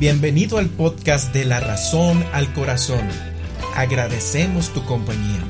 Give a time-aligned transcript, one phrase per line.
[0.00, 3.06] Bienvenido al podcast de La Razón al Corazón.
[3.76, 5.44] Agradecemos tu compañía.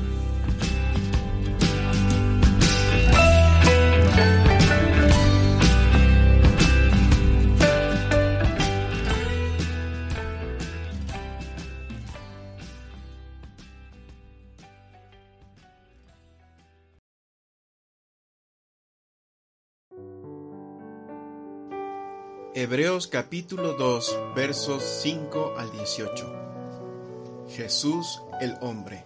[22.71, 27.45] Hebreos capítulo 2 versos 5 al 18.
[27.49, 29.03] Jesús el hombre.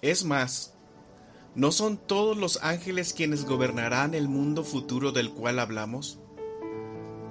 [0.00, 0.74] Es más,
[1.56, 6.20] ¿no son todos los ángeles quienes gobernarán el mundo futuro del cual hablamos?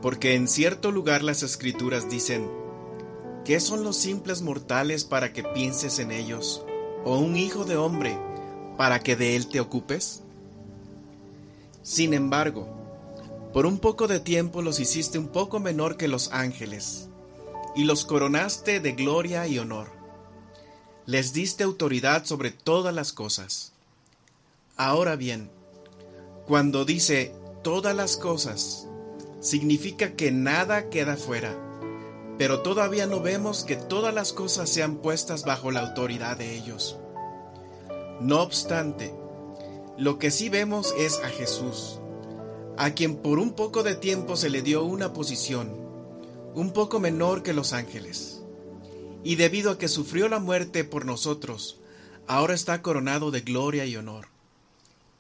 [0.02, 2.52] Porque en cierto lugar las escrituras dicen,
[3.46, 6.66] ¿qué son los simples mortales para que pienses en ellos?
[7.06, 8.20] ¿O un hijo de hombre
[8.76, 10.24] para que de él te ocupes?
[11.84, 12.81] Sin embargo,
[13.54, 17.10] por un poco de tiempo los hiciste un poco menor que los ángeles,
[17.76, 19.90] y los coronaste de gloria y honor.
[21.06, 23.74] Les diste autoridad sobre todas las cosas.
[24.78, 25.50] Ahora bien,
[26.48, 28.88] cuando dice todas las cosas,
[29.40, 31.56] significa que nada queda fuera,
[32.38, 36.98] pero todavía no vemos que todas las cosas sean puestas bajo la autoridad de ellos.
[38.20, 39.14] No obstante,
[39.98, 42.01] lo que sí vemos es a Jesús,
[42.82, 45.70] a quien por un poco de tiempo se le dio una posición,
[46.56, 48.42] un poco menor que los ángeles.
[49.24, 51.80] Y debido a que sufrió la muerte por nosotros,
[52.26, 54.30] ahora está coronado de gloria y honor.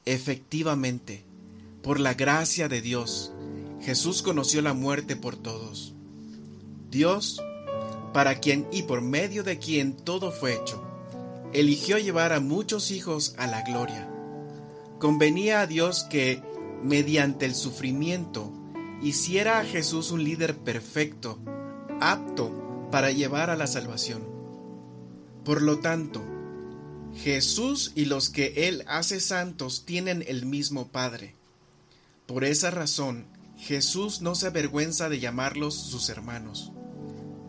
[0.05, 1.23] Efectivamente,
[1.83, 3.31] por la gracia de Dios,
[3.79, 5.93] Jesús conoció la muerte por todos.
[6.89, 7.43] Dios,
[8.11, 10.83] para quien y por medio de quien todo fue hecho,
[11.53, 14.09] eligió llevar a muchos hijos a la gloria.
[14.97, 16.41] Convenía a Dios que
[16.83, 18.51] mediante el sufrimiento,
[19.01, 21.39] hiciera a Jesús un líder perfecto,
[21.99, 24.23] apto para llevar a la salvación.
[25.43, 26.21] Por lo tanto,
[27.15, 31.35] Jesús y los que Él hace santos tienen el mismo Padre.
[32.25, 33.25] Por esa razón,
[33.57, 36.71] Jesús no se avergüenza de llamarlos sus hermanos,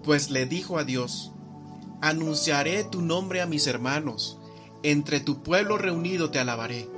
[0.02, 1.32] pues le dijo a Dios,
[2.00, 4.36] Anunciaré tu nombre a mis hermanos,
[4.82, 6.88] entre tu pueblo reunido te alabaré.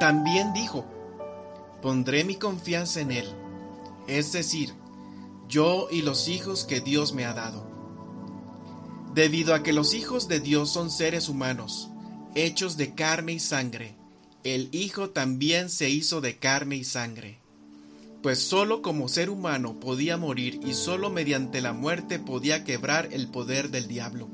[0.00, 0.86] También dijo,
[1.82, 3.26] pondré mi confianza en Él,
[4.06, 4.74] es decir,
[5.48, 7.66] yo y los hijos que Dios me ha dado.
[9.14, 11.88] Debido a que los hijos de Dios son seres humanos,
[12.34, 13.94] hechos de carne y sangre,
[14.44, 17.38] el Hijo también se hizo de carne y sangre.
[18.22, 23.28] Pues sólo como ser humano podía morir y sólo mediante la muerte podía quebrar el
[23.28, 24.28] poder del diablo,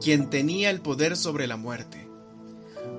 [0.00, 2.06] quien tenía el poder sobre la muerte.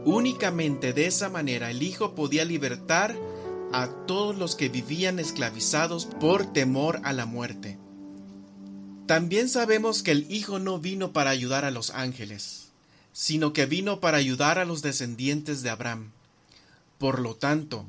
[0.05, 3.15] Únicamente de esa manera el Hijo podía libertar
[3.73, 7.77] a todos los que vivían esclavizados por temor a la muerte.
[9.07, 12.69] También sabemos que el Hijo no vino para ayudar a los ángeles,
[13.11, 16.11] sino que vino para ayudar a los descendientes de Abraham.
[16.99, 17.85] Por lo tanto,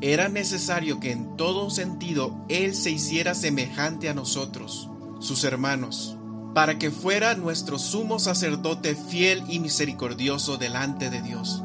[0.00, 4.88] era necesario que en todo sentido Él se hiciera semejante a nosotros,
[5.20, 6.16] sus hermanos,
[6.54, 11.62] para que fuera nuestro sumo sacerdote fiel y misericordioso delante de Dios.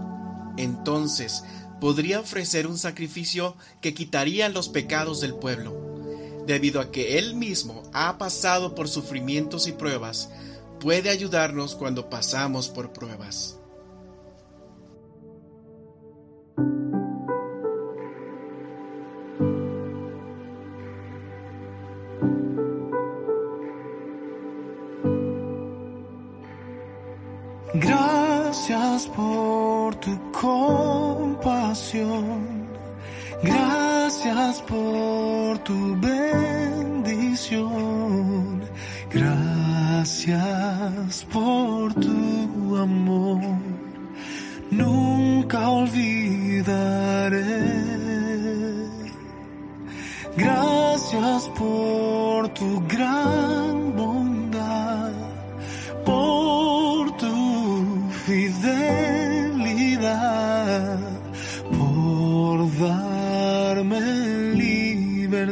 [0.57, 1.43] Entonces
[1.81, 5.73] podría ofrecer un sacrificio que quitaría los pecados del pueblo,
[6.45, 10.29] debido a que Él mismo ha pasado por sufrimientos y pruebas,
[10.79, 13.57] puede ayudarnos cuando pasamos por pruebas.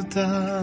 [0.09, 0.58] cantar.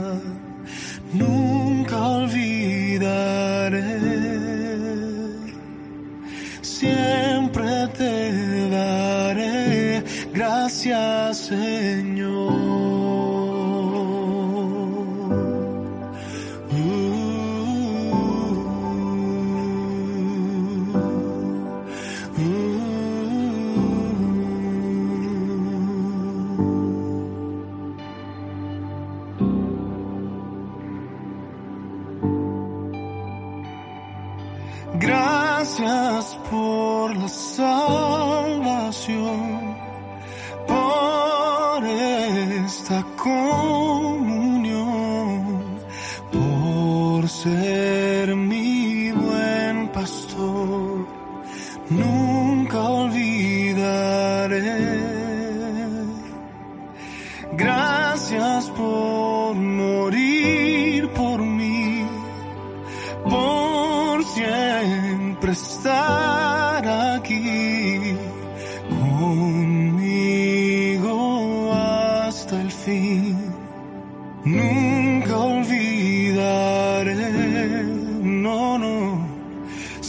[35.56, 38.16] gracias por la sal.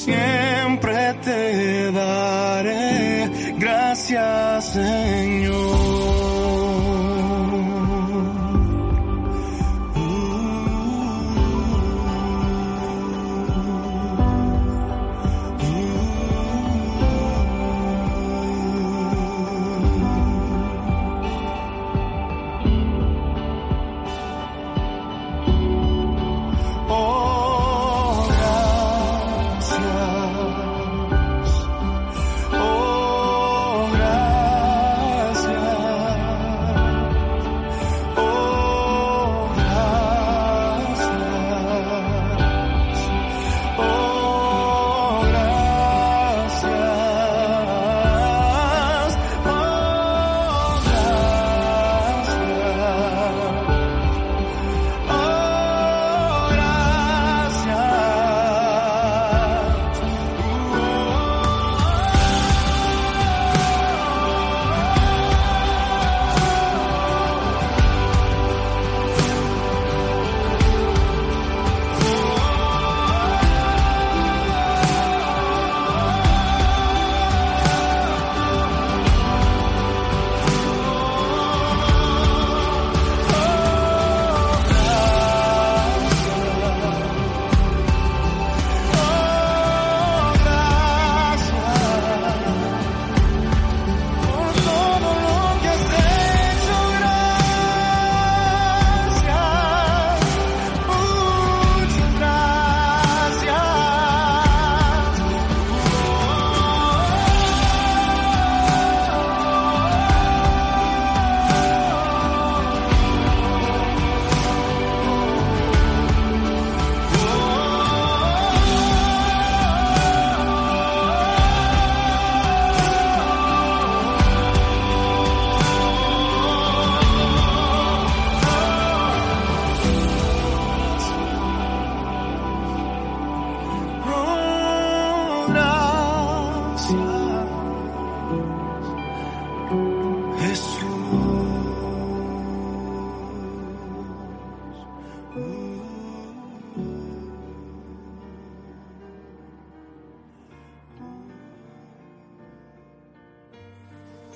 [0.07, 4.77] siempre te daré gracias.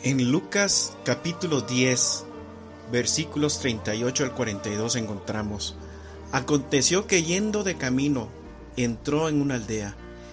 [0.03, 2.25] En Lucas capítulo 10,
[2.91, 5.75] versículos 38 al 42 encontramos,
[6.31, 8.27] Aconteció que yendo de camino,
[8.77, 9.95] entró en una aldea,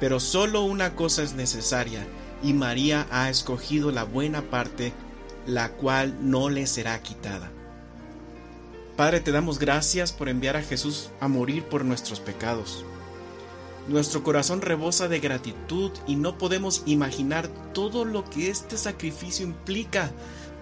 [0.00, 2.06] pero solo una cosa es necesaria,
[2.42, 4.94] y María ha escogido la buena parte,
[5.46, 7.50] la cual no le será quitada.
[8.96, 12.84] Padre, te damos gracias por enviar a Jesús a morir por nuestros pecados.
[13.88, 20.10] Nuestro corazón rebosa de gratitud y no podemos imaginar todo lo que este sacrificio implica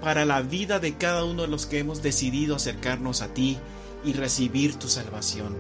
[0.01, 3.59] para la vida de cada uno de los que hemos decidido acercarnos a ti
[4.05, 5.57] y recibir tu salvación.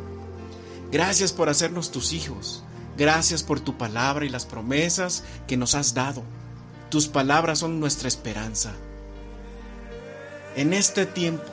[0.93, 2.63] Gracias por hacernos tus hijos.
[2.99, 6.23] Gracias por tu palabra y las promesas que nos has dado.
[6.91, 8.73] Tus palabras son nuestra esperanza.
[10.57, 11.45] En este tiempo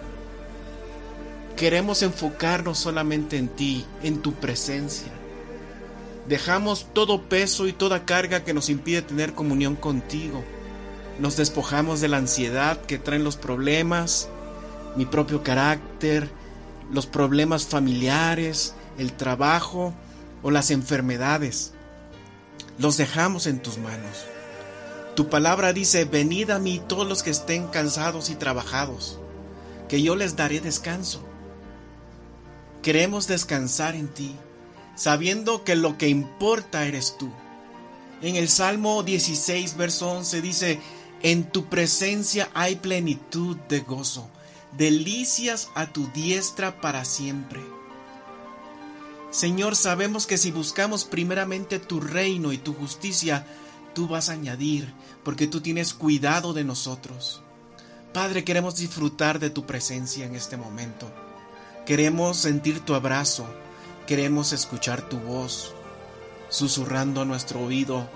[1.56, 5.12] queremos enfocarnos solamente en ti, en tu presencia
[6.28, 10.44] Dejamos todo peso y toda carga que nos impide tener comunión contigo.
[11.20, 14.28] Nos despojamos de la ansiedad que traen los problemas,
[14.96, 16.30] mi propio carácter,
[16.92, 19.94] los problemas familiares, el trabajo
[20.46, 21.74] o las enfermedades.
[22.78, 24.26] Los dejamos en tus manos.
[25.16, 29.18] Tu palabra dice, venid a mí todos los que estén cansados y trabajados,
[29.90, 31.26] que yo les daré descanso.
[32.84, 34.36] Queremos descansar en ti
[34.96, 37.32] sabiendo que lo que importa eres tú.
[38.22, 40.80] En el Salmo 16, verso 11 dice,
[41.24, 44.30] en tu presencia hay plenitud de gozo,
[44.78, 47.75] delicias a tu diestra para siempre.
[49.36, 53.46] Señor, sabemos que si buscamos primeramente tu reino y tu justicia,
[53.94, 54.94] tú vas a añadir,
[55.26, 57.42] porque tú tienes cuidado de nosotros.
[58.14, 61.12] Padre, queremos disfrutar de tu presencia en este momento.
[61.86, 63.46] Queremos sentir tu abrazo,
[64.08, 65.74] Queremos escuchar tu voz,
[66.48, 68.08] susurrando a nuestro oído,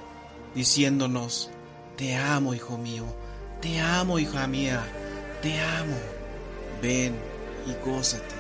[0.56, 1.50] diciéndonos,
[1.98, 3.04] te amo, hijo mío,
[3.60, 4.82] Te amo, hija mía,
[5.42, 5.98] te amo.
[6.82, 7.14] Ven
[7.68, 8.39] y gózate.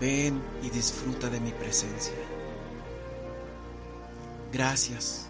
[0.00, 2.14] Ven y disfruta de mi presencia.
[4.52, 5.28] Gracias,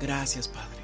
[0.00, 0.81] gracias Padre.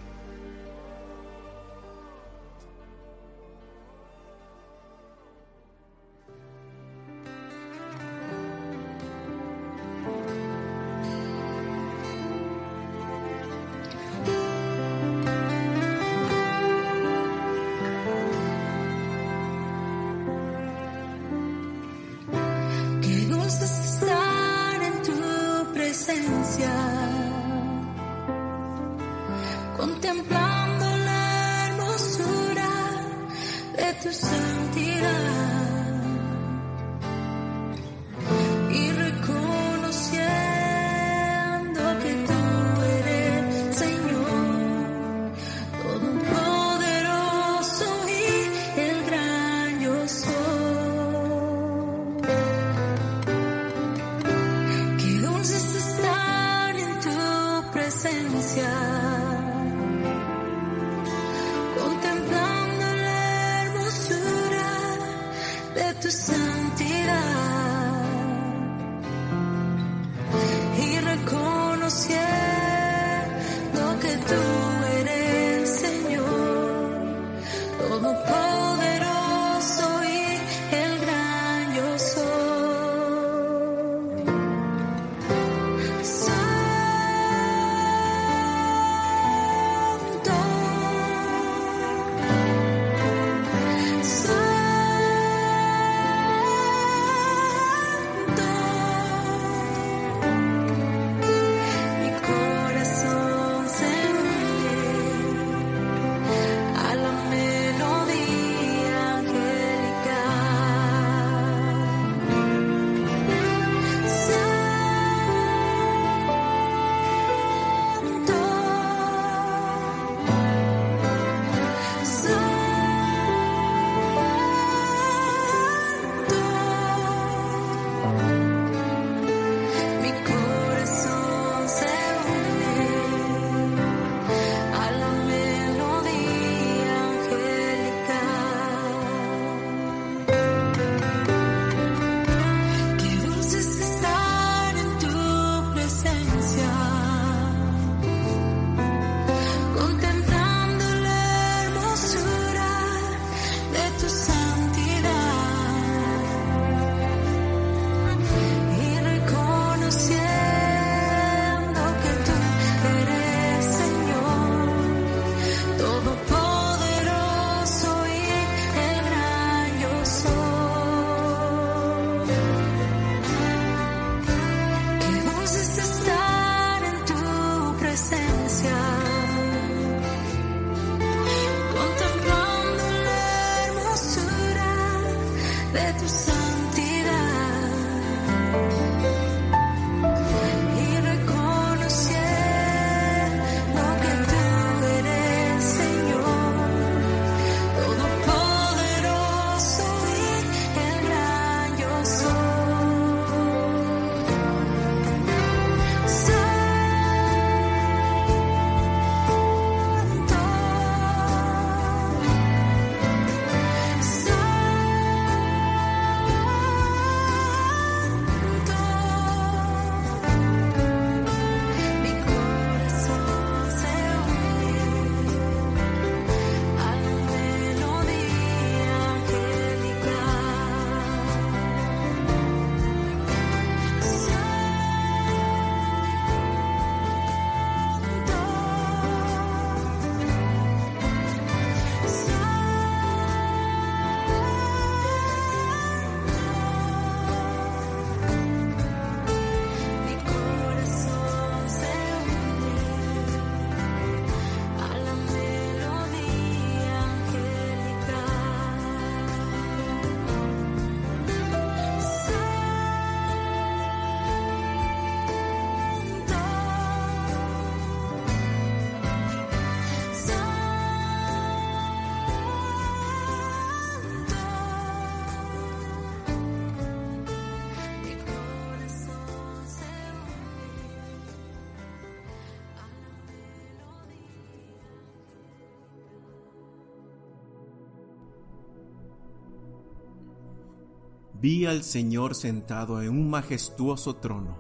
[291.41, 294.57] Vi al Señor sentado en un majestuoso trono,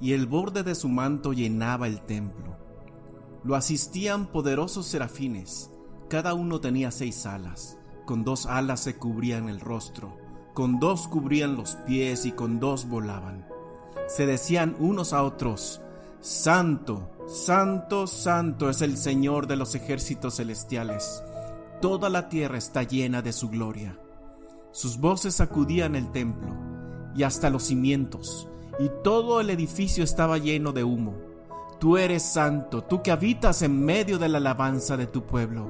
[0.00, 2.56] y el borde de su manto llenaba el templo.
[3.44, 5.70] Lo asistían poderosos serafines,
[6.08, 10.16] cada uno tenía seis alas, con dos alas se cubrían el rostro,
[10.54, 13.46] con dos cubrían los pies y con dos volaban.
[14.08, 15.80] Se decían unos a otros,
[16.20, 21.22] Santo, Santo, Santo es el Señor de los ejércitos celestiales.
[21.80, 23.98] Toda la tierra está llena de su gloria.
[24.72, 26.54] Sus voces sacudían el templo
[27.16, 28.48] y hasta los cimientos,
[28.78, 31.16] y todo el edificio estaba lleno de humo.
[31.80, 35.68] Tú eres santo, tú que habitas en medio de la alabanza de tu pueblo.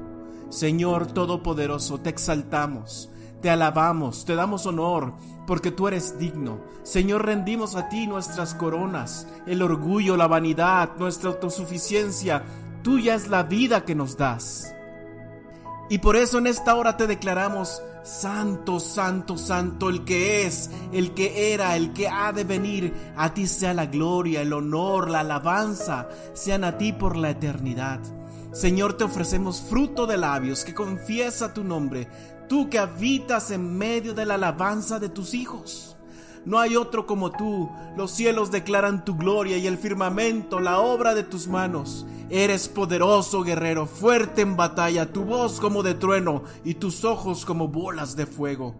[0.50, 5.14] Señor Todopoderoso, te exaltamos, te alabamos, te damos honor,
[5.46, 6.60] porque tú eres digno.
[6.82, 12.42] Señor, rendimos a ti nuestras coronas, el orgullo, la vanidad, nuestra autosuficiencia.
[12.82, 14.74] Tuya es la vida que nos das.
[15.90, 21.14] Y por eso en esta hora te declaramos, Santo, Santo, Santo, el que es, el
[21.14, 22.94] que era, el que ha de venir.
[23.16, 27.98] A ti sea la gloria, el honor, la alabanza, sean a ti por la eternidad.
[28.52, 32.08] Señor, te ofrecemos fruto de labios que confiesa tu nombre,
[32.48, 35.96] tú que habitas en medio de la alabanza de tus hijos.
[36.44, 37.68] No hay otro como tú.
[37.96, 42.06] Los cielos declaran tu gloria y el firmamento la obra de tus manos.
[42.30, 47.66] Eres poderoso guerrero, fuerte en batalla, tu voz como de trueno y tus ojos como
[47.66, 48.76] bolas de fuego.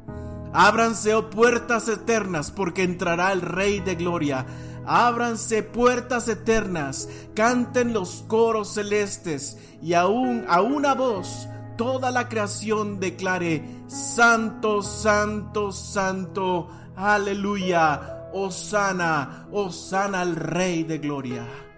[0.53, 4.47] Ábranse, oh puertas eternas, porque entrará el Rey de Gloria.
[4.87, 13.01] Ábranse puertas eternas, canten los coros celestes, y aún a una voz toda la creación
[13.01, 21.70] declare, Santo, Santo, Santo, aleluya, Osana, Osana al Rey de Gloria.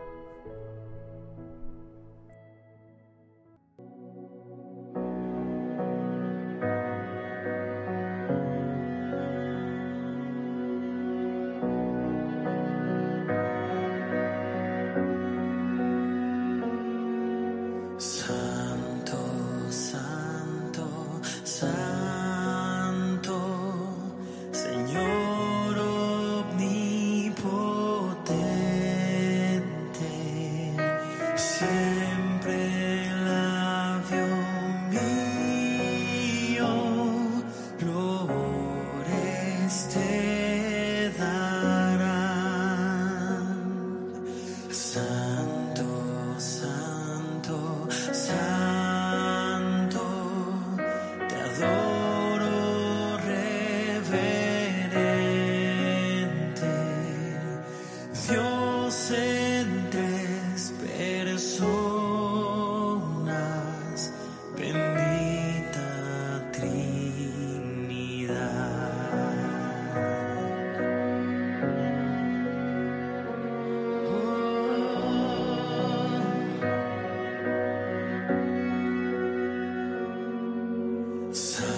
[81.35, 81.72] So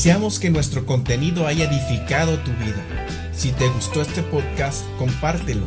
[0.00, 2.82] Deseamos que nuestro contenido haya edificado tu vida.
[3.34, 5.66] Si te gustó este podcast, compártelo